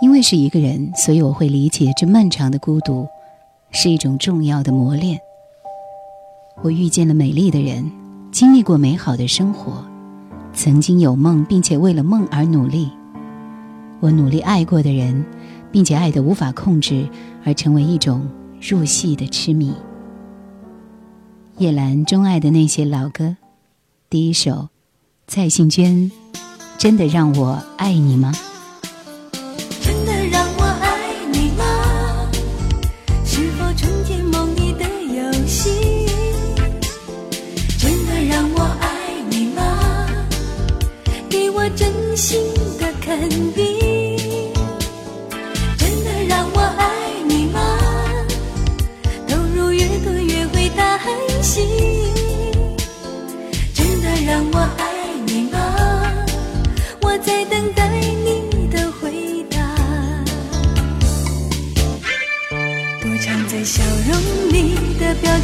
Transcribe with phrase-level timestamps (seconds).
[0.00, 3.06] 因为是一个人，所以我会理解这漫长的孤独
[3.70, 5.18] 是一种重要的磨练。
[6.62, 7.90] 我遇见了美丽的人，
[8.30, 9.84] 经历过美好的生活，
[10.52, 12.90] 曾经有梦，并且为了梦而努力。
[14.00, 15.24] 我努力爱过的人，
[15.72, 17.08] 并且爱得无法控制，
[17.44, 18.26] 而成为一种
[18.60, 19.72] 入戏的痴迷。
[21.56, 23.36] 叶兰钟爱的那些老歌，
[24.10, 24.68] 第一首，
[25.26, 26.10] 蔡幸娟，
[26.76, 28.34] 真的让我爱你吗？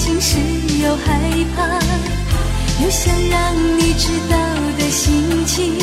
[0.02, 0.36] 情是
[0.82, 1.20] 又害
[1.54, 1.62] 怕，
[2.82, 4.36] 又想让你知道
[4.76, 5.74] 的心情。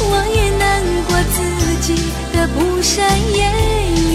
[0.00, 1.36] 我也难过自
[1.80, 1.94] 己
[2.34, 3.40] 的不善言
[4.12, 4.14] 语，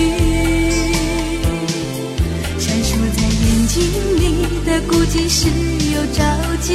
[2.60, 3.76] 闪烁在眼睛
[4.20, 4.24] 里
[4.64, 5.50] 的孤寂是
[5.92, 6.22] 又着
[6.62, 6.70] 急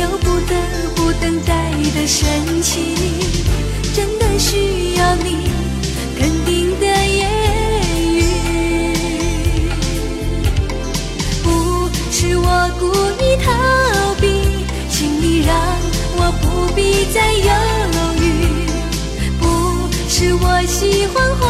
[0.00, 0.52] 又不得
[0.96, 2.26] 不等待的神
[2.62, 2.96] 情，
[3.94, 5.48] 真的需要你
[6.18, 7.61] 肯定的言
[12.22, 12.86] 是我故
[13.20, 15.56] 意逃避，请你让
[16.14, 17.50] 我不必再犹
[18.22, 18.64] 豫。
[19.40, 19.44] 不
[20.08, 21.42] 是我喜欢花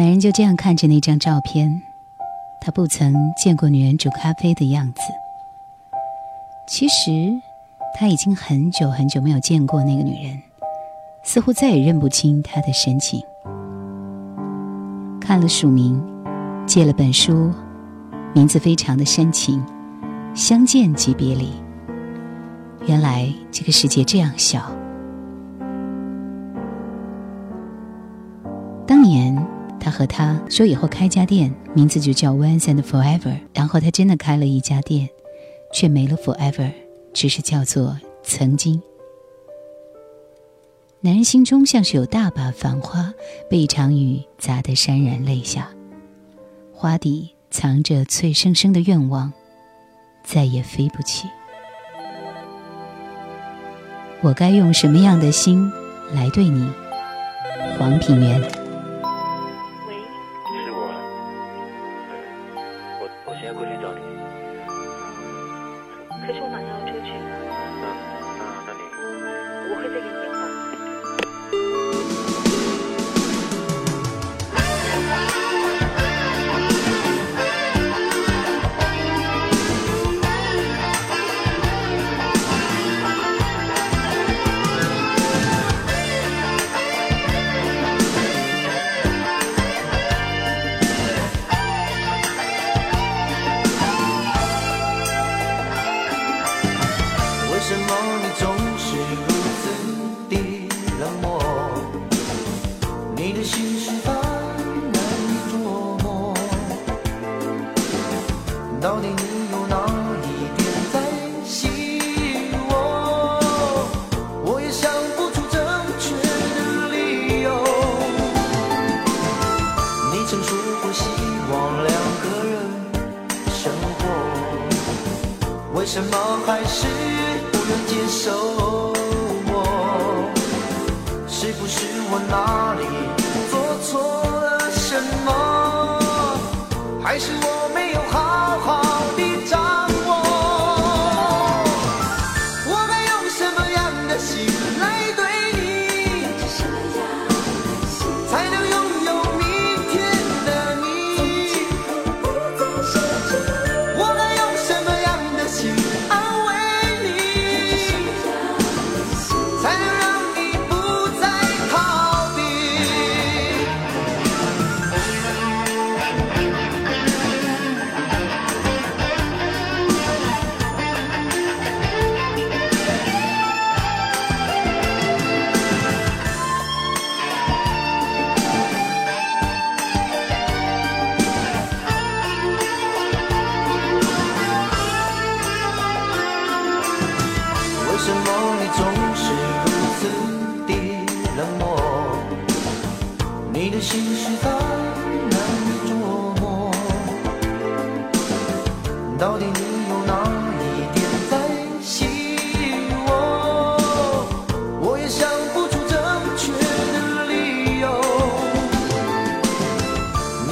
[0.00, 1.82] 男人就这样看着那张照片，
[2.58, 5.02] 他不曾见过女人煮咖啡的样子。
[6.66, 7.10] 其实，
[7.94, 10.40] 他已经很久很久没有见过那个女人，
[11.22, 13.20] 似乎再也认不清她的神情。
[15.20, 16.02] 看了署名，
[16.66, 17.52] 借了本书，
[18.32, 19.62] 名字非常的深情，
[20.34, 21.52] 相见即别离。
[22.86, 24.72] 原来这个世界这样小。
[28.86, 29.36] 当年
[29.80, 33.38] 他和她说以后开家店，名字就叫 Once and Forever。
[33.54, 35.08] 然后他真的开了一家店，
[35.72, 36.70] 却没了 Forever，
[37.14, 38.80] 只是叫做曾经。
[41.00, 43.14] 男人心中像是有大把繁花，
[43.48, 45.70] 被一场雨砸得潸然泪下，
[46.74, 49.32] 花底藏着脆生生的愿望，
[50.22, 51.26] 再也飞不起。
[54.20, 55.72] 我该用什么样的心
[56.12, 56.70] 来对你？
[57.78, 58.59] 黄品源。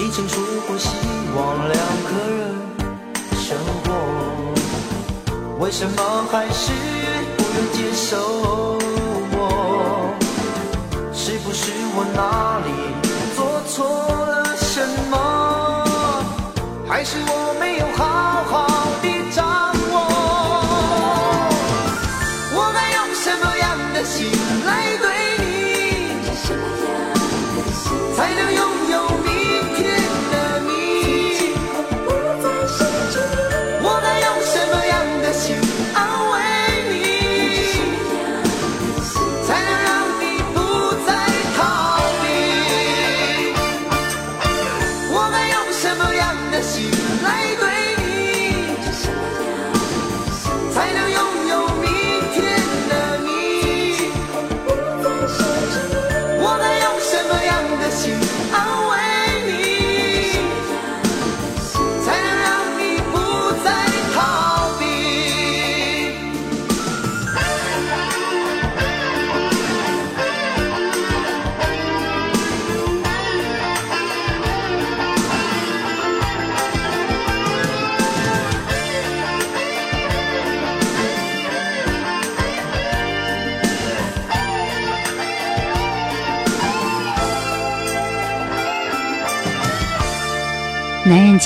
[0.09, 0.89] 你曾说过希
[1.37, 2.57] 望两个人
[3.37, 3.93] 生活。
[5.59, 6.73] 为什么还是
[7.37, 8.17] 不愿接受
[9.33, 10.17] 我？
[11.13, 12.69] 是不是我哪里
[13.37, 13.85] 做错
[14.25, 15.15] 了什么？
[16.89, 17.48] 还是我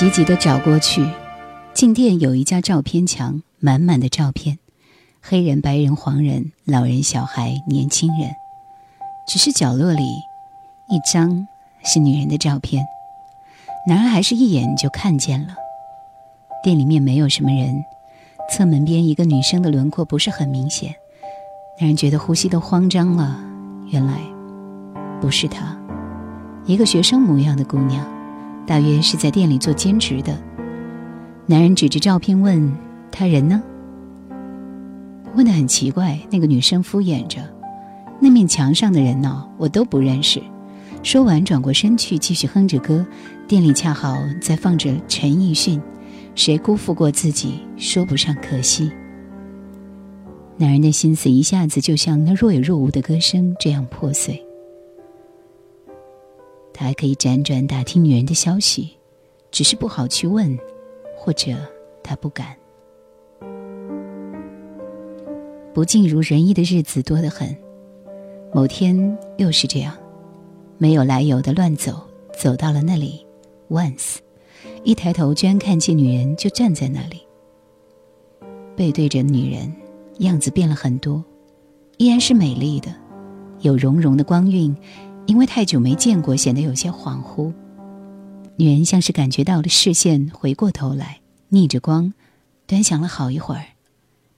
[0.02, 1.06] 急急地找过去，
[1.72, 4.58] 进店有一家照片墙，满满的照片，
[5.20, 8.32] 黑人、白人、黄人、老人、小孩、年轻人，
[9.28, 10.02] 只是角落里
[10.88, 11.46] 一张
[11.84, 12.84] 是女人的照片。
[13.86, 15.54] 男人还是一眼就看见了。
[16.64, 17.84] 店里面没有什么人，
[18.50, 20.96] 侧门边一个女生的轮廓不是很明显，
[21.78, 23.38] 男人觉得呼吸都慌张了。
[23.86, 24.18] 原来
[25.20, 25.78] 不是她，
[26.66, 28.04] 一个学生模样的姑娘。
[28.66, 30.36] 大约是在店里做兼职的。
[31.46, 32.72] 男人指着照片问
[33.10, 33.62] ：“他人呢？”
[35.34, 36.18] 问得很奇怪。
[36.30, 37.40] 那个女生敷衍着
[38.20, 40.40] ：“那面墙上的人呢，我都不认识。”
[41.02, 43.04] 说完，转过身去，继续哼着歌。
[43.48, 45.80] 店里恰好在放着陈奕迅，
[46.36, 48.88] 《谁辜负过自己，说不上可惜》。
[50.56, 54.40] 男人的心思一下子就像那若有若无的歌声这样破碎。
[56.72, 58.96] 他还可以辗转打听女人的消息，
[59.50, 60.58] 只是不好去问，
[61.16, 61.52] 或者
[62.02, 62.56] 他不敢。
[65.74, 67.56] 不尽如人意的日子多得很。
[68.54, 69.96] 某天又是这样，
[70.76, 72.02] 没有来由的乱走，
[72.38, 73.26] 走到了那里。
[73.70, 74.16] Once，
[74.84, 77.22] 一抬头居然看见女人就站在那里，
[78.76, 79.72] 背对着女人，
[80.18, 81.24] 样子变了很多，
[81.96, 82.94] 依然是美丽的，
[83.60, 84.76] 有融融的光晕。
[85.26, 87.52] 因为太久没见过，显得有些恍惚。
[88.56, 92.12] 女人像是感觉到了视线，回过头来，逆着光，
[92.66, 93.64] 端详了好一会儿，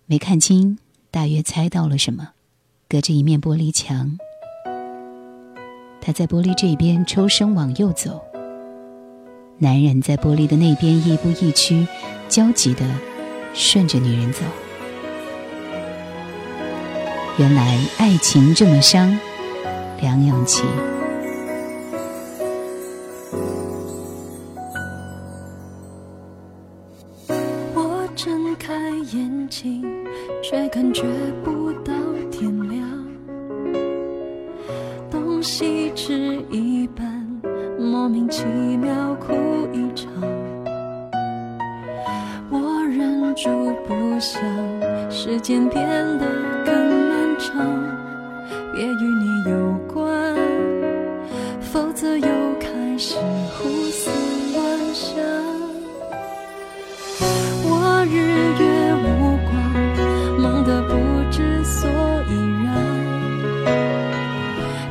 [0.06, 0.78] 没看清，
[1.10, 2.30] 大约猜到了什么。
[2.88, 4.18] 隔着一面玻璃墙，
[6.00, 8.20] 他在玻璃这边抽身往右走，
[9.58, 11.86] 男人在玻璃的那边亦步亦趋，
[12.28, 12.84] 焦急地
[13.52, 14.40] 顺着女人走。
[17.38, 19.18] 原来爱情这么伤。
[20.04, 20.62] 梁咏琪。
[27.74, 29.82] 我睁开眼睛，
[30.42, 31.04] 却感觉
[31.42, 31.94] 不到
[32.30, 32.86] 天亮。
[35.10, 36.12] 东西吃
[36.50, 37.26] 一半，
[37.78, 38.44] 莫名其
[38.76, 39.32] 妙哭
[39.72, 40.12] 一场。
[42.50, 43.48] 我忍住
[43.88, 44.42] 不想，
[45.10, 46.26] 时间变得
[46.66, 46.74] 更
[47.08, 48.03] 漫长。
[48.72, 49.52] 别与你有
[49.92, 50.34] 关，
[51.60, 52.26] 否则又
[52.58, 52.68] 开
[52.98, 53.16] 始
[53.56, 54.10] 胡思
[54.54, 55.14] 乱想。
[57.66, 58.14] 我日
[58.60, 59.04] 月无
[59.46, 59.52] 光，
[60.42, 60.92] 忙得不
[61.30, 61.88] 知所
[62.28, 62.32] 以
[62.64, 62.66] 然。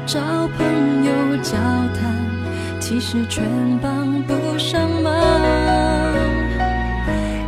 [0.06, 0.20] 找
[0.58, 1.52] 朋友交
[2.00, 2.00] 谈，
[2.80, 3.44] 其实全
[3.82, 5.14] 帮不上忙。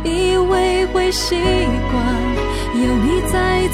[0.04, 1.94] 以为会习惯，
[2.74, 3.55] 有你在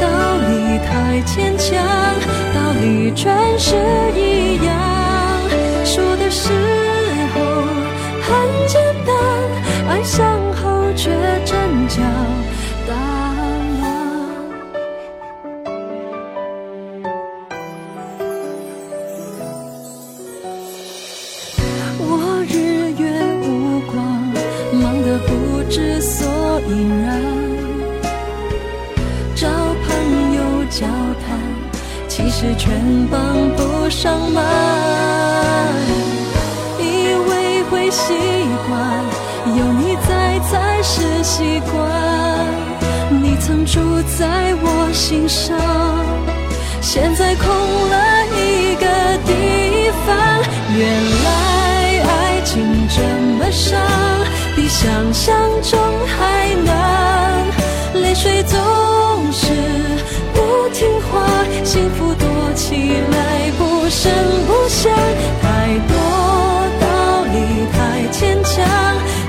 [0.00, 0.06] 道
[0.48, 1.76] 理太牵强，
[2.54, 3.76] 道理全是
[4.16, 4.70] 一样。
[5.84, 6.48] 说的是
[54.80, 56.72] 想象中还难。
[58.00, 59.52] 泪水总是
[60.32, 61.20] 不听话，
[61.62, 64.10] 幸福躲起来不声
[64.46, 64.90] 不响，
[65.42, 65.92] 太多
[66.80, 66.86] 道
[67.24, 67.36] 理
[67.70, 68.64] 太牵强，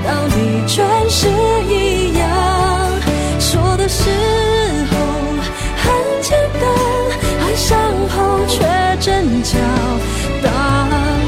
[0.06, 1.28] 道理全是
[1.68, 2.24] 一样，
[3.38, 4.08] 说的时
[4.90, 4.96] 候
[5.76, 5.84] 很
[6.22, 6.30] 简
[6.62, 6.64] 单，
[7.42, 7.68] 爱上
[8.08, 8.16] 后
[8.48, 8.56] 却
[9.02, 9.58] 真叫
[10.42, 10.48] 大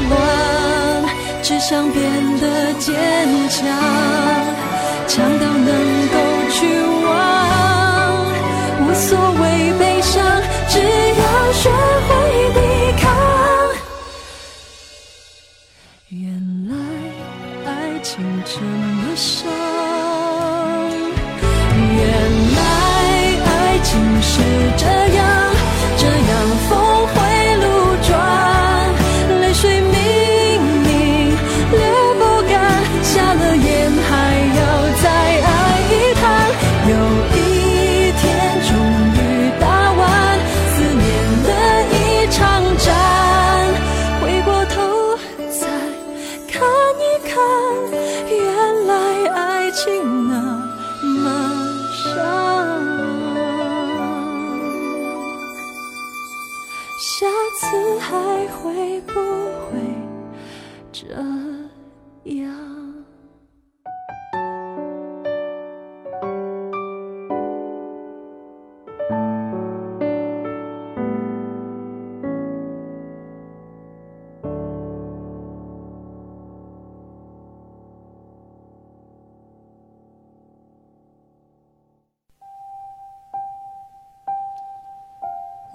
[0.09, 1.13] 乱，
[1.43, 2.01] 只想变
[2.39, 2.91] 得坚，
[3.49, 3.94] 强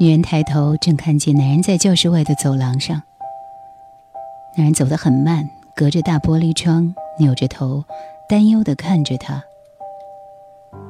[0.03, 3.03] 女人抬头，正看见男人在教室外的走廊上。
[4.57, 7.85] 男人走得很慢，隔着大玻璃窗，扭着头，
[8.27, 9.45] 担忧地看着她。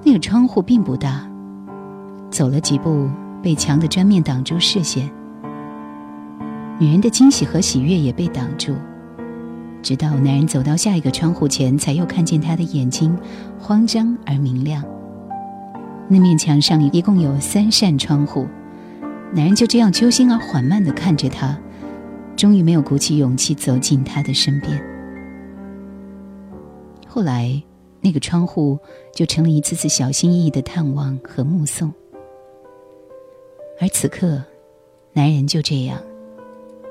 [0.04, 1.28] 那个窗户并不大，
[2.30, 3.10] 走了几步，
[3.42, 5.10] 被墙的砖面挡住视线。
[6.78, 8.76] 女人的惊喜和喜悦也被挡住，
[9.82, 13.18] 直到男人走到下一个窗户前，才又看见他的眼睛
[13.58, 14.84] 慌张而明亮。
[16.06, 18.46] 那面墙上一共有三扇窗户。
[19.32, 21.56] 男人就这样揪心而缓慢地看着她，
[22.36, 24.82] 终于没有鼓起勇气走进她的身边。
[27.06, 27.62] 后来，
[28.00, 28.78] 那个窗户
[29.14, 31.92] 就成了一次次小心翼翼的探望和目送。
[33.80, 34.42] 而此刻，
[35.12, 36.02] 男人就这样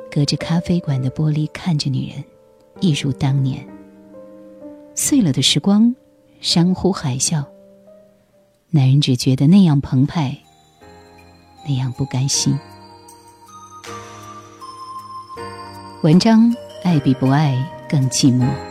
[0.10, 2.24] 隔着咖啡馆的玻璃看着女人，
[2.80, 3.68] 一如当年。
[4.96, 5.94] 碎了的时光，
[6.40, 7.44] 山呼海啸。
[8.72, 10.38] 男人只觉得那样澎湃。
[11.66, 12.58] 那样不甘心。
[16.02, 17.58] 文章：爱比不爱
[17.90, 18.69] 更寂寞。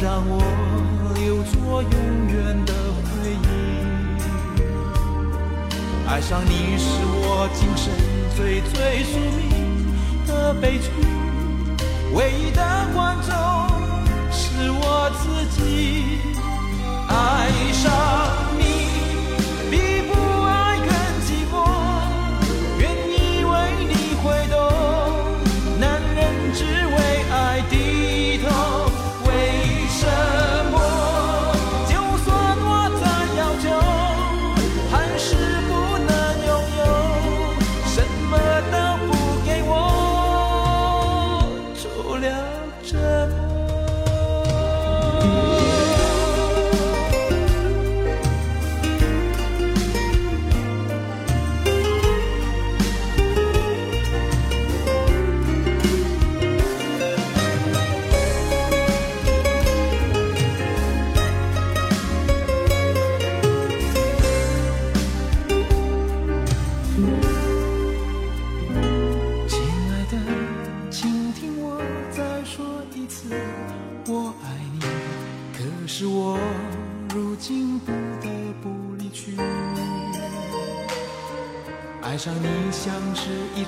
[0.00, 0.38] 让我
[1.14, 1.90] 留作永
[2.28, 3.44] 远的回忆。
[6.06, 7.92] 爱上你是我今生
[8.36, 9.50] 最最宿命
[10.24, 10.88] 的悲剧，
[12.14, 12.62] 唯一的
[12.94, 13.34] 观众
[14.30, 16.20] 是我自己。
[17.08, 17.90] 爱上
[18.56, 18.62] 你
[19.68, 19.74] 比
[20.06, 20.14] 不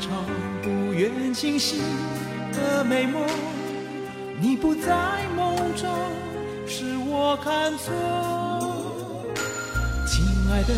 [0.01, 0.25] 场
[0.63, 1.79] 不愿清醒
[2.55, 3.23] 的美梦，
[4.41, 5.91] 你不在梦中，
[6.67, 7.93] 是我看错。
[10.07, 10.73] 亲爱的，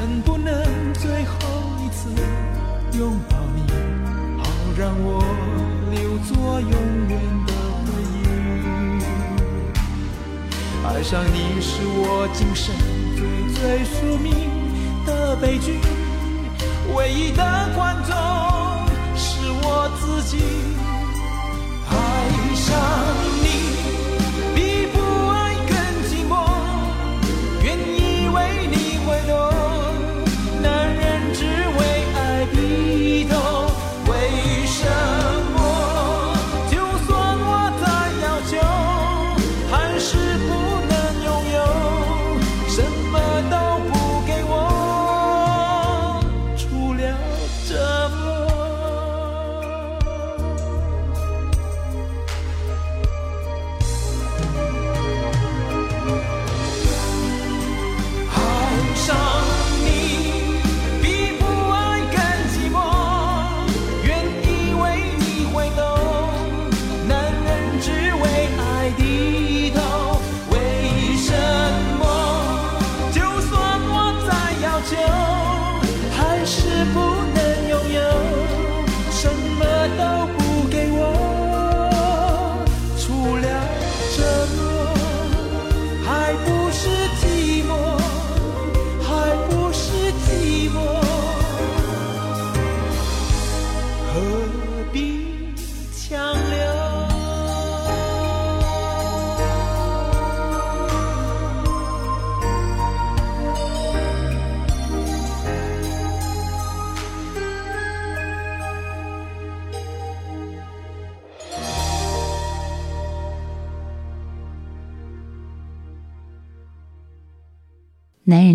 [0.00, 0.54] 能不能
[0.94, 1.34] 最后
[1.84, 2.08] 一次
[2.98, 3.62] 拥抱你，
[4.42, 5.22] 好让我
[5.90, 6.70] 留作永
[7.10, 7.52] 远的
[7.84, 8.24] 回忆。
[10.86, 12.74] 爱上你是我今生
[13.14, 13.20] 最
[13.52, 14.32] 最宿命
[15.04, 15.78] 的悲剧。
[16.94, 17.42] 唯一的
[20.36, 20.73] 我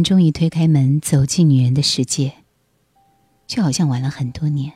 [0.09, 2.33] 终于推开门，走进女人的世界，
[3.45, 4.73] 却好像晚了很多年。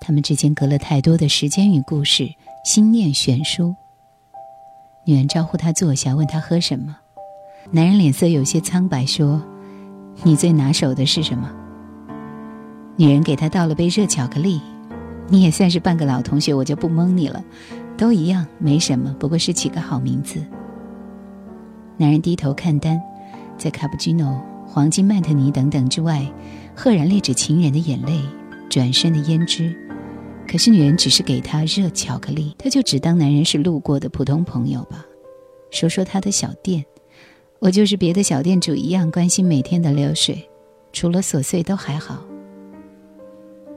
[0.00, 2.32] 他们之间隔了太多的时间与故事，
[2.64, 3.74] 心念悬殊。
[5.04, 6.96] 女人招呼他坐下，问他喝什么。
[7.72, 9.42] 男人脸色有些苍白，说
[10.22, 11.52] ：“你最拿手的是什么？”
[12.94, 14.60] 女人给他倒了杯热巧克力。
[15.26, 17.44] 你也算是半个老同学，我就不蒙你了，
[17.96, 20.40] 都一样，没什么，不过是起个好名字。
[21.96, 23.02] 男人低头看单。
[23.58, 26.24] 在卡布奇诺、黄金曼特尼等等之外，
[26.74, 28.20] 赫然列着情人的眼泪、
[28.70, 29.76] 转身的胭脂。
[30.46, 35.04] 可是女人只是给他热巧克力，他就只当男人是路过的普通朋友吧。
[35.70, 36.82] 说说他的小店，
[37.58, 40.48] 我就是别的小店主一样关心每天的流水，
[40.92, 42.24] 除了琐碎都还好。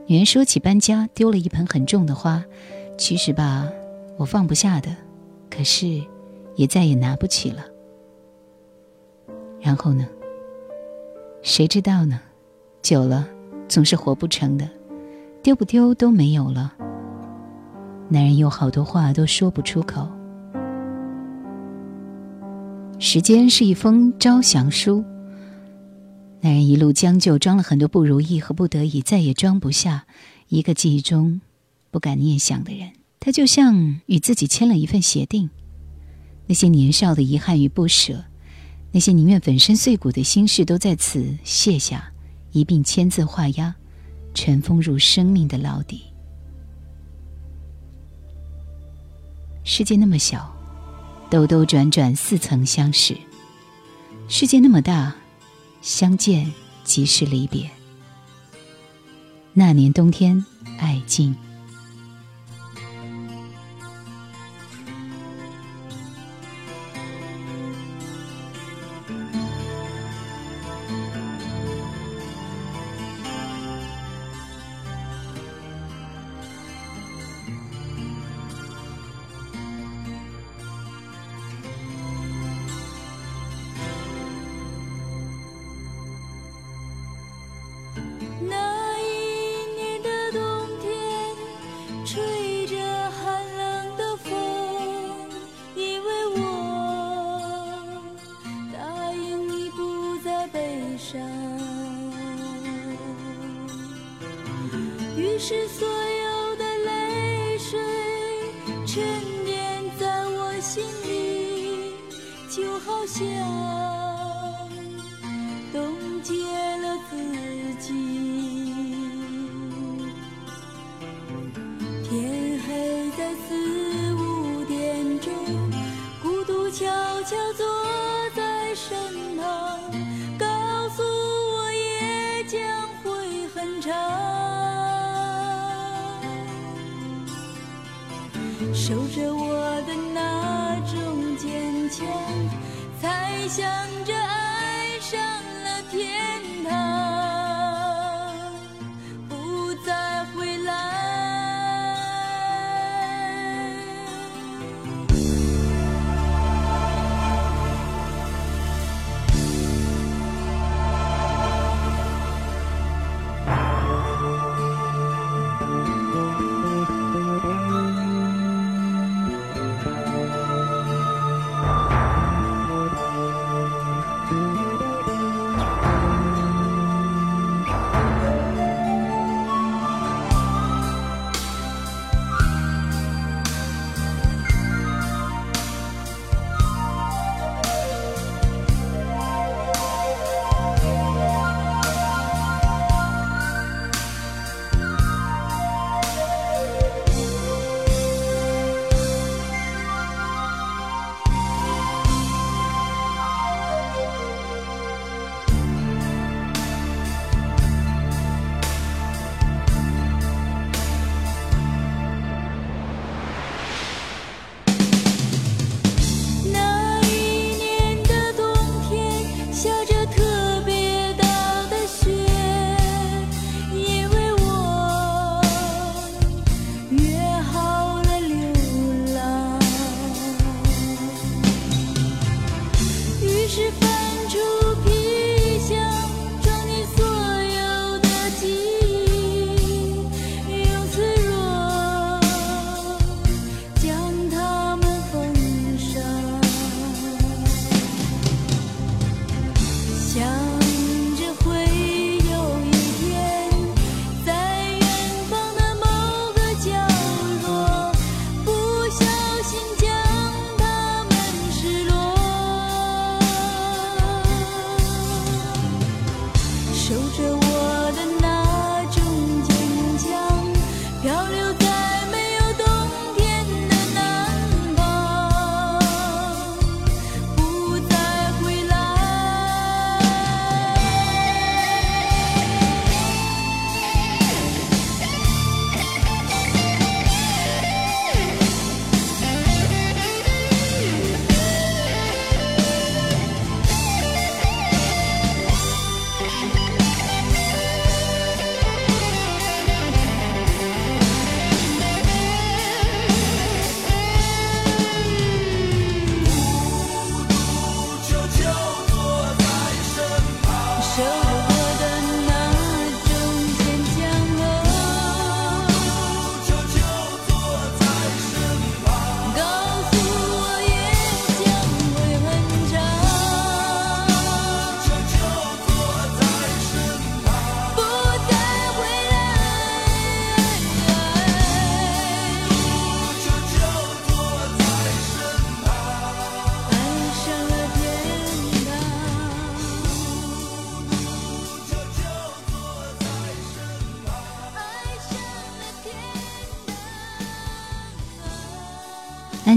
[0.06, 2.42] 女人说起搬家，丢了一盆很重的花，
[2.96, 3.68] 其实吧，
[4.16, 4.88] 我放不下的，
[5.50, 6.00] 可是
[6.56, 7.62] 也再也拿不起了。
[9.62, 10.06] 然后呢？
[11.42, 12.20] 谁知道呢？
[12.82, 13.28] 久了，
[13.68, 14.68] 总是活不成的，
[15.42, 16.74] 丢不丢都没有了。
[18.08, 20.06] 男人有好多话都说不出口。
[22.98, 25.04] 时间是一封招降书。
[26.40, 30.06] 男人一路将就，装了很多不如意和不得已，再也装不下
[30.48, 31.40] 一个记忆中
[31.92, 32.90] 不敢念想的人。
[33.20, 35.50] 他就像与自己签了一份协定，
[36.48, 38.24] 那些年少的遗憾与不舍。
[38.92, 42.12] 那些宁愿粉身碎骨的心事，都在此卸下，
[42.52, 43.74] 一并签字画押，
[44.34, 46.02] 尘封入生命的牢底。
[49.64, 50.54] 世界那么小，
[51.30, 53.14] 兜兜转转，似曾相识；
[54.28, 55.14] 世界那么大，
[55.80, 56.52] 相见
[56.84, 57.70] 即是离别。
[59.54, 60.44] 那年冬天，
[60.78, 61.34] 爱尽。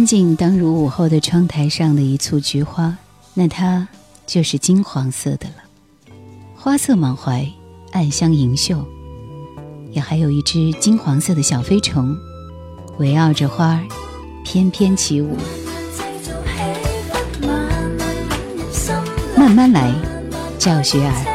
[0.05, 2.95] 景当如午后的窗台上的一簇菊花，
[3.33, 3.87] 那它
[4.25, 5.55] 就是金黄色的了。
[6.55, 7.49] 花色满怀，
[7.91, 8.85] 暗香盈袖，
[9.91, 12.15] 也还有一只金黄色的小飞虫，
[12.97, 13.83] 围绕着花儿
[14.43, 15.37] 翩翩起舞。
[19.37, 19.93] 慢慢来，
[20.57, 21.34] 叫学儿。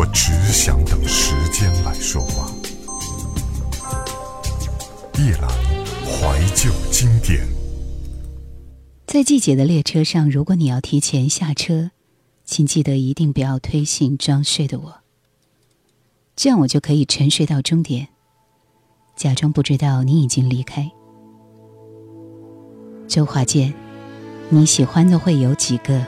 [0.00, 2.50] 我只想等时间来说话。
[5.18, 5.46] 夜阑
[6.06, 7.46] 怀旧经典。
[9.06, 11.90] 在季节的列车上，如果你要提前下车，
[12.46, 15.00] 请记得一定不要推醒装睡的我，
[16.34, 18.08] 这样我就可以沉睡到终点，
[19.14, 20.90] 假装不知道你已经离开。
[23.06, 23.74] 周华健，
[24.48, 26.02] 你喜欢的会有几个？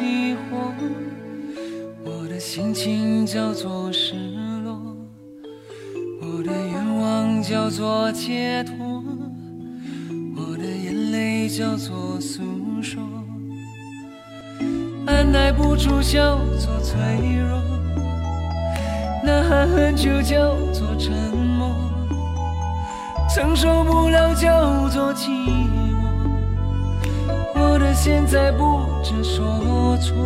[0.00, 0.72] 迷惑，
[2.04, 4.14] 我的心情叫做失
[4.64, 4.96] 落，
[6.22, 9.04] 我的愿望叫做解脱，
[10.34, 12.42] 我的眼泪叫做诉
[12.80, 13.02] 说，
[15.06, 16.98] 按耐不住叫做脆
[17.36, 17.60] 弱，
[19.22, 21.74] 呐喊很久叫做沉默，
[23.34, 25.69] 承受不了叫做寂寞。
[27.72, 30.16] 我的现在不知所措，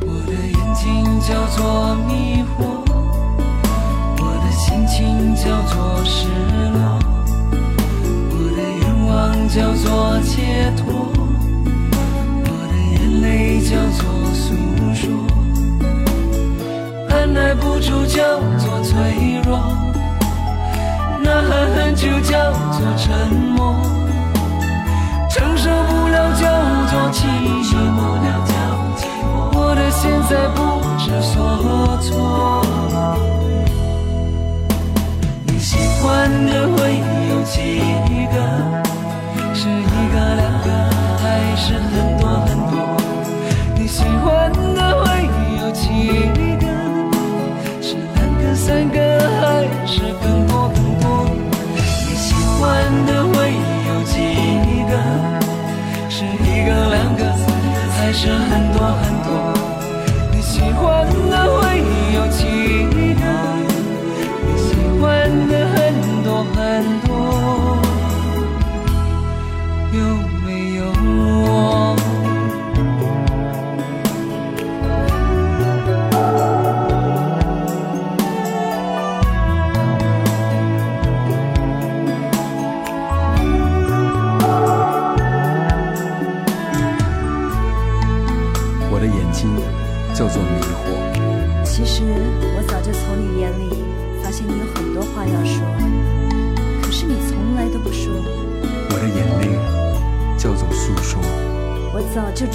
[0.00, 2.64] 我的眼睛叫做迷惑，
[4.18, 6.28] 我的心情叫做失
[6.72, 6.98] 落，
[8.30, 11.12] 我的愿望叫做解脱，
[12.44, 14.00] 我的眼泪叫做
[14.32, 14.54] 诉
[14.94, 15.04] 说，
[17.10, 19.58] 按耐不住叫做脆弱，
[21.22, 23.97] 呐喊很久叫做沉默。
[25.28, 26.42] 承受不了叫
[26.88, 27.20] 做寂
[27.94, 28.00] 寞，
[29.52, 30.58] 我的现在不
[30.98, 32.08] 知所措。
[35.46, 36.06] 你喜欢
[36.46, 36.78] 的会
[37.30, 37.56] 有几
[38.32, 38.36] 个？
[39.54, 39.70] 是一
[40.12, 40.66] 个、两个，
[41.18, 41.24] 还
[41.56, 41.86] 是很
[42.18, 42.72] 多很多？
[43.74, 45.06] 你喜欢的会
[45.60, 45.86] 有几
[46.58, 46.64] 个？
[47.82, 48.96] 是两个、三个，
[49.40, 49.44] 还
[49.86, 51.04] 是更多更多？
[51.76, 52.62] 你喜欢
[53.06, 53.36] 的会
[54.88, 54.94] 个？
[56.10, 57.20] 是一个、两个，
[57.96, 59.28] 还是很多很多？
[60.32, 61.84] 你喜欢的会
[62.14, 62.42] 有几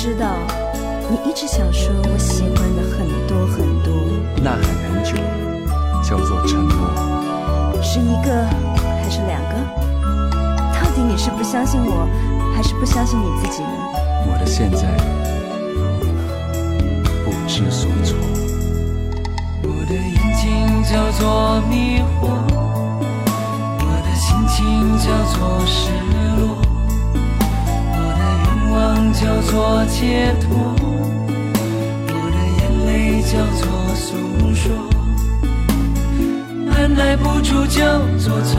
[0.03, 0.35] 知道，
[1.09, 3.93] 你一直想说我喜欢的很多很多。
[4.43, 5.15] 呐喊很久，
[6.03, 7.81] 叫做承诺。
[7.81, 8.45] 是一个
[9.01, 9.55] 还是两个？
[10.73, 12.05] 到底你是不相信我，
[12.53, 13.69] 还是不相信你自己呢？
[14.27, 14.89] 我的现在
[17.23, 18.17] 不知所措。
[19.63, 22.27] 我的眼睛叫做迷惑，
[23.79, 25.93] 我的心情叫做失
[29.23, 30.51] 叫做解脱，
[32.09, 33.63] 我的眼泪叫做
[33.95, 34.05] 诉
[34.53, 34.65] 说，
[36.75, 38.51] 按耐不住叫做脆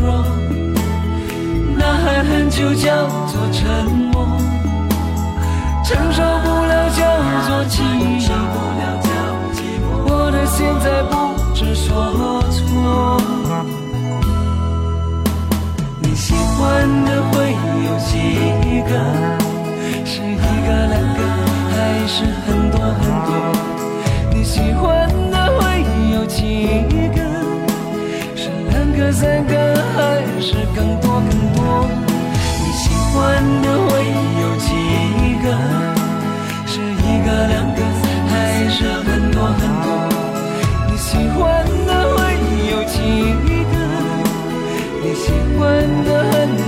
[0.00, 0.24] 弱，
[1.76, 4.26] 呐喊很久叫做沉默，
[5.84, 7.04] 承受不了叫
[7.46, 8.32] 做寂寞。
[10.08, 11.14] 我的现在不
[11.54, 11.86] 知所
[12.50, 13.20] 措。
[16.00, 17.52] 你喜欢的会
[17.84, 18.90] 有几个？
[20.46, 21.20] 一个、两个，
[21.72, 21.74] 还
[22.06, 22.14] 是
[22.46, 23.28] 很多很多？
[24.32, 25.84] 你喜欢的会
[26.14, 26.38] 有几
[27.14, 27.18] 个？
[28.36, 29.52] 是两个、三个，
[29.96, 30.00] 还
[30.40, 31.58] 是更多更多？
[32.62, 33.16] 你喜欢
[33.62, 33.90] 的会
[34.40, 34.68] 有几
[35.42, 35.46] 个？
[36.66, 37.80] 是一个、两个，
[38.28, 38.32] 还
[38.68, 39.86] 是很多很多？
[40.88, 41.42] 你喜欢
[41.86, 42.18] 的会
[42.70, 42.96] 有几
[43.50, 43.74] 个？
[45.02, 45.24] 你喜
[45.58, 45.60] 欢
[46.04, 46.65] 的很多很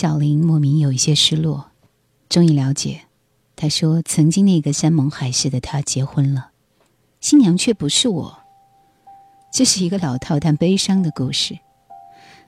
[0.00, 1.72] 小林莫名有一些失落，
[2.28, 3.00] 终于了解，
[3.56, 6.50] 他说曾经那个山盟海誓的他结婚了，
[7.20, 8.38] 新娘却不是我。
[9.52, 11.58] 这是一个老套但悲伤的故事。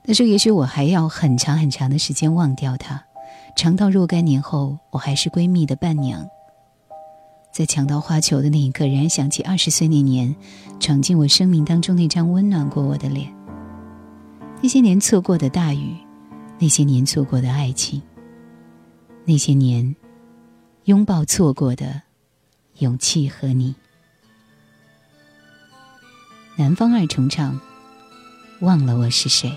[0.05, 3.03] 他说，也许我还要很长很长的时间忘掉他，
[3.57, 6.29] 长到若干年后，我还是闺蜜的伴娘。
[7.51, 10.33] 在抢到花球的那一刻，仍然想起二十岁那年，
[10.79, 13.29] 闯进我生命当中那张温暖过我的脸。
[14.61, 15.97] 那些年错过的大雨。
[16.61, 17.99] 那些年错过的爱情，
[19.25, 19.95] 那些年
[20.83, 22.03] 拥抱错过的
[22.77, 23.73] 勇气和你。
[26.55, 27.59] 南方二重唱，
[28.59, 29.51] 忘了我是谁。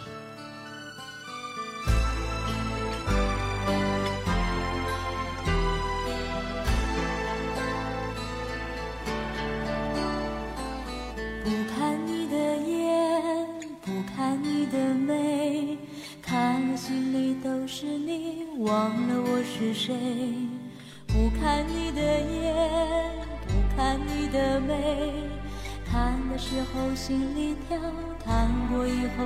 [26.95, 27.79] 心里跳，
[28.25, 29.25] 弹过以后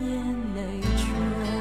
[0.00, 0.08] 眼
[0.54, 1.57] 泪垂。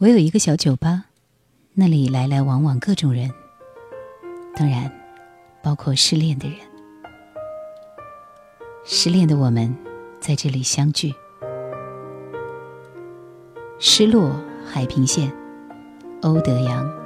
[0.00, 1.04] 我有一个小酒吧，
[1.74, 3.30] 那里来来往往各种人，
[4.56, 4.90] 当然，
[5.62, 6.56] 包括失恋的人。
[8.82, 9.76] 失恋的我们
[10.18, 11.12] 在这里相聚。
[13.78, 14.34] 失落
[14.64, 15.30] 海平线，
[16.22, 16.99] 欧德阳。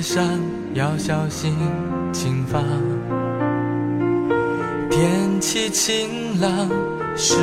[0.00, 0.22] 上
[0.74, 1.54] 要小心
[2.12, 2.62] 轻放。
[4.90, 6.68] 天气晴朗，
[7.16, 7.36] 适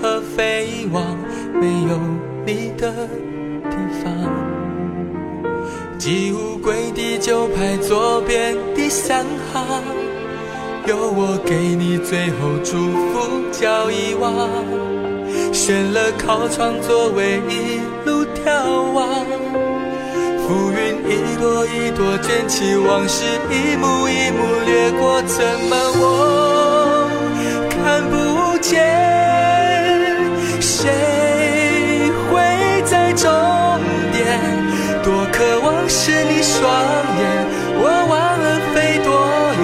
[0.00, 1.02] 合飞往
[1.60, 1.98] 没有
[2.46, 3.08] 你的
[3.70, 4.12] 地方。
[5.98, 9.64] 寄物柜第九排左边第三行，
[10.86, 14.48] 有我给你最后祝福叫遗忘。
[15.52, 19.08] 选了靠窗座位，一路眺望，
[20.46, 20.76] 浮云
[21.08, 27.08] 一朵一朵卷起往事，一幕一幕掠过，怎么我
[27.70, 28.84] 看不见？
[30.60, 30.90] 谁
[32.28, 33.24] 会在终
[34.12, 34.38] 点？
[35.02, 36.60] 多渴望是你双
[37.16, 37.46] 眼，
[37.80, 39.08] 我忘了飞多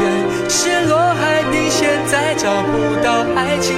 [0.00, 0.02] 远，
[0.48, 3.76] 失落海平线，再找不到爱情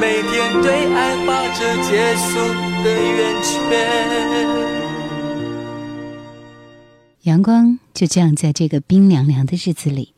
[0.00, 2.38] 每天对爱画着结束
[2.84, 3.50] 的圆圈。
[7.22, 10.14] 阳光就这样在这个冰凉凉的日子里，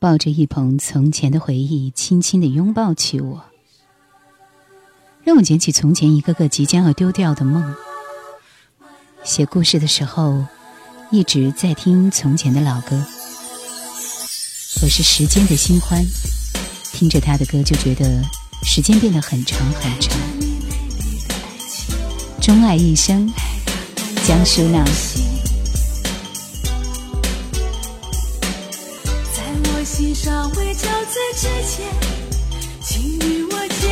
[0.00, 3.44] 抱着一捧从前的回忆，轻轻的拥抱起我，
[5.22, 7.72] 让我捡起从前一个个即将要丢掉的梦。
[9.22, 10.44] 写故事的时候，
[11.10, 13.00] 一直在听从前的老歌。
[14.82, 16.04] 我是时间的新欢，
[16.92, 18.22] 听着他的歌就觉得
[18.62, 20.16] 时间变得很长很长。
[22.40, 23.30] 钟爱一生，
[24.26, 24.84] 江苏娜。
[29.34, 31.84] 在我心上未憔悴之前，
[32.80, 33.88] 请与我结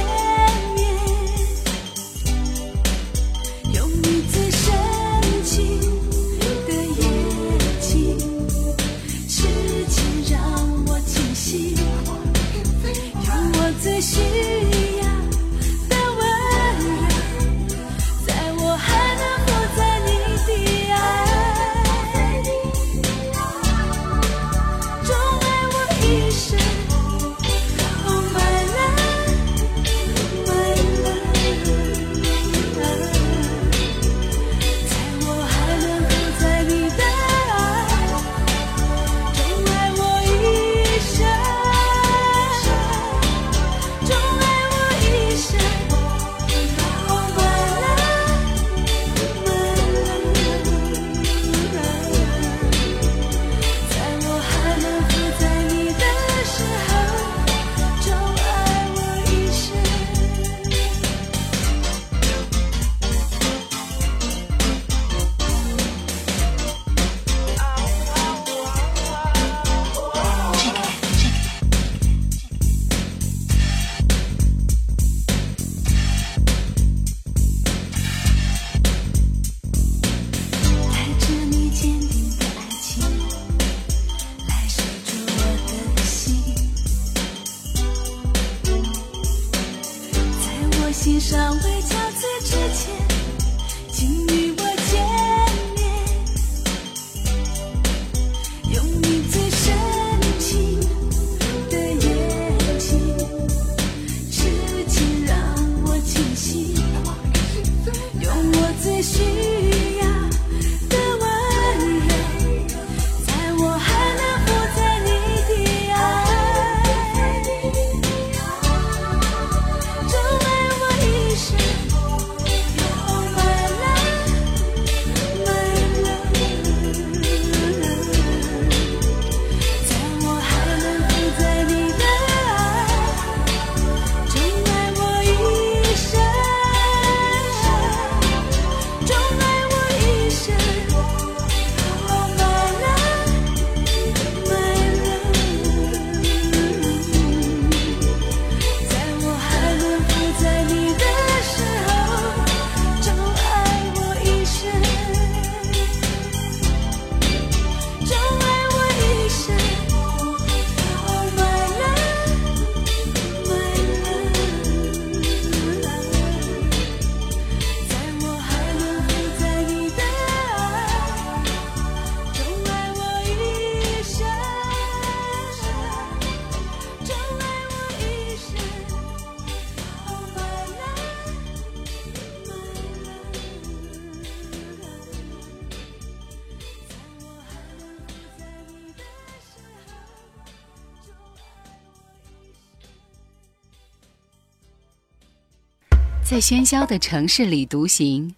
[196.38, 198.34] 在喧嚣的城市里独行，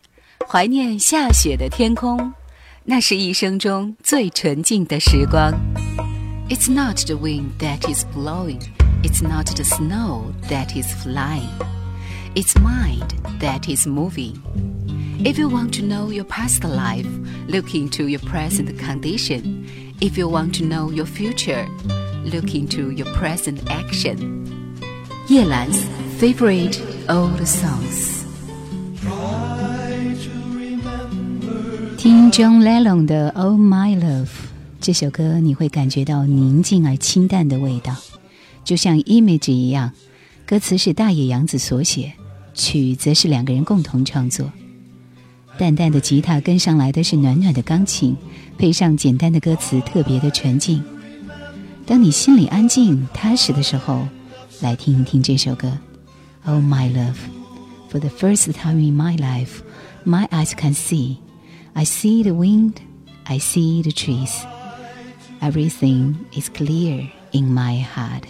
[0.47, 2.33] 怀念下雪的天空，
[2.83, 5.51] 那是一生中最纯净的时光。
[6.49, 8.61] It's not the wind that is blowing,
[9.03, 11.49] it's not the snow that is flying,
[12.35, 13.07] it's mind
[13.39, 14.35] that is moving.
[15.23, 17.07] If you want to know your past life,
[17.47, 19.65] look into your present condition.
[19.99, 21.65] If you want to know your future,
[22.25, 24.45] look into your present action.
[25.27, 25.67] 叶兰
[26.19, 26.77] favorite
[27.10, 28.22] old songs.
[31.98, 34.26] 听 John Lennon 的《Oh My Love》
[34.80, 37.96] 这首歌，你会感觉到宁静而清淡的味道，
[38.64, 39.90] 就像《Image》一样。
[40.46, 42.12] 歌词是大野洋子所写，
[42.54, 44.52] 曲则是两个人共同创作。
[45.58, 48.16] 淡淡的吉他跟上来的是暖暖的钢琴，
[48.56, 50.80] 配上简单的歌词，特别的纯净。
[51.84, 54.06] 当你心里安静踏实的时候，
[54.60, 55.76] 来听一听这首歌。
[56.46, 57.18] Oh my love,
[57.90, 59.62] for the first time in my life,
[60.06, 61.20] my eyes can see.
[61.76, 62.80] I see the wind,
[63.26, 64.44] I see the trees.
[65.42, 68.26] Everything is clear in my heart.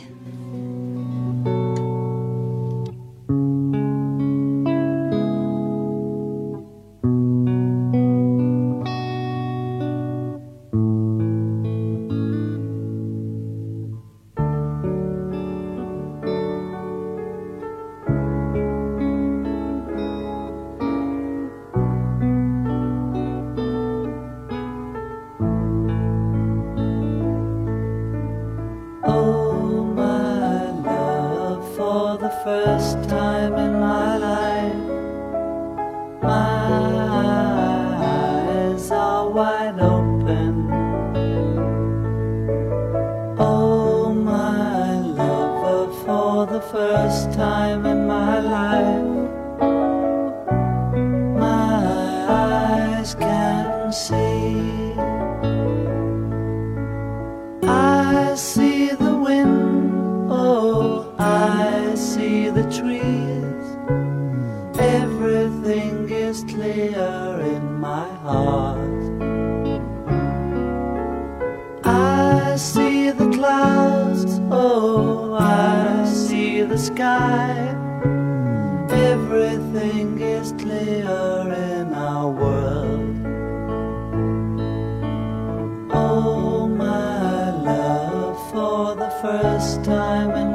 [90.28, 90.49] Time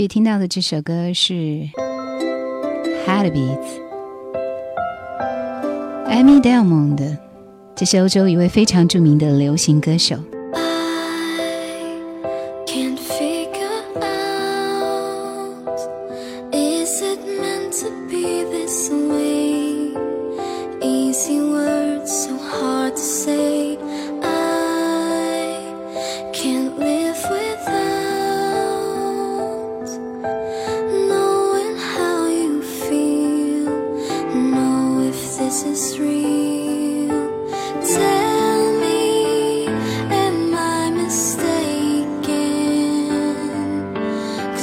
[0.00, 1.34] 续听到的这首歌是
[3.04, 3.80] 《Heartbeats》
[6.08, 7.18] ，Amy Diamond，
[7.74, 10.16] 这是欧洲一位非常著名的流行歌手。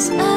[0.07, 0.34] I.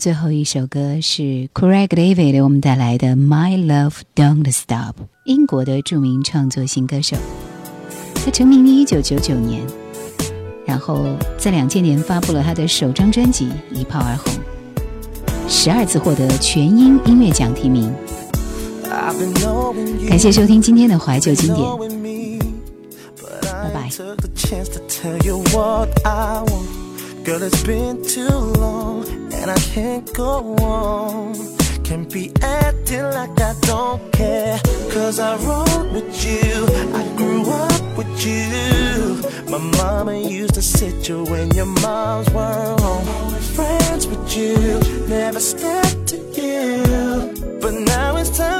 [0.00, 4.94] 最后一首歌是 Craig David 为我们带来的《My Love Don't Stop》，
[5.26, 7.18] 英国的著名创作型歌手。
[8.14, 9.60] 他成名于一九九九年，
[10.64, 11.04] 然后
[11.36, 14.32] 在两千年发布了他的首张专辑，一炮而红，
[15.46, 17.92] 十二次获得全英音乐奖提名。
[20.08, 21.68] 感谢收听今天的怀旧经典，
[23.44, 23.90] 拜拜。
[29.40, 31.34] And I can't go on.
[31.82, 34.60] Can't be acting like I don't care.
[34.92, 39.22] Cause I roll with you, I grew up with you.
[39.50, 43.34] My mama used to sit you when your moms were home.
[43.56, 44.56] Friends with you,
[45.08, 47.58] never stepped to you.
[47.60, 48.59] But now it's time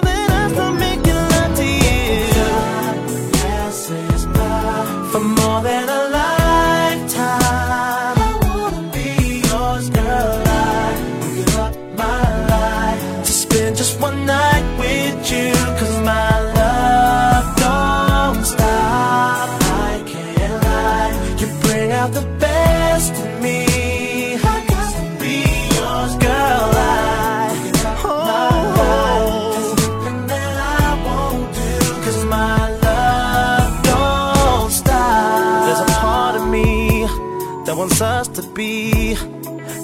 [38.61, 39.15] be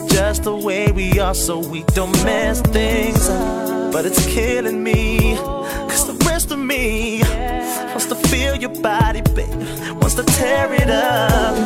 [0.09, 3.91] just the way we are so we don't mess things up.
[3.91, 5.35] But it's killing me.
[5.91, 7.22] Cause the rest of me
[7.93, 9.64] wants to feel your body, baby.
[10.01, 11.57] Wants to tear it up.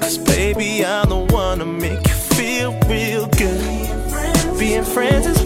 [0.00, 4.58] Cause baby, I'm the one to make you feel real good.
[4.58, 5.45] Being friends is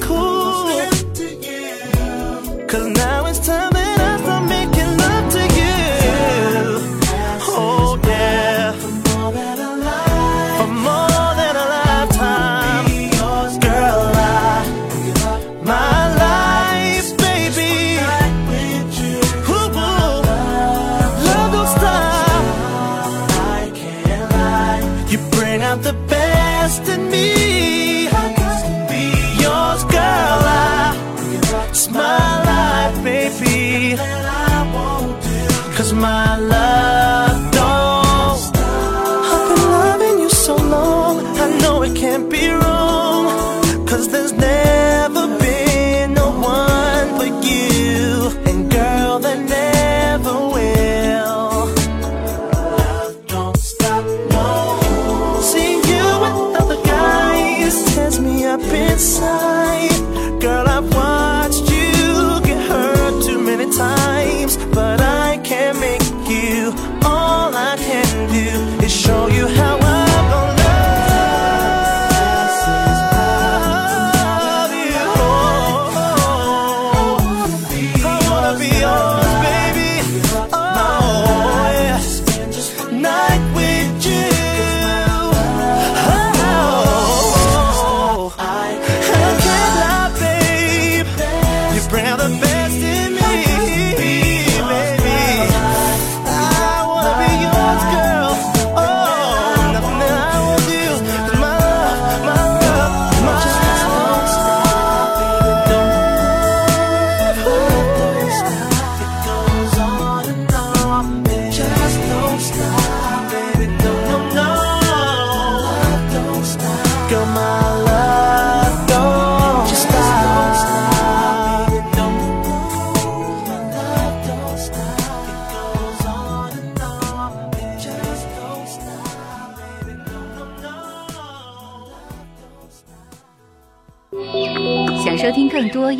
[44.30, 44.79] Tuesday